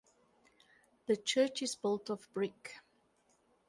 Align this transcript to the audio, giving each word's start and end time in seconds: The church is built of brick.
The 1.05 1.15
church 1.15 1.61
is 1.61 1.75
built 1.75 2.09
of 2.09 2.27
brick. 2.33 2.73